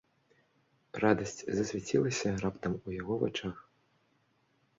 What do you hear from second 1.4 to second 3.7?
засвяцілася раптам у яго вачах.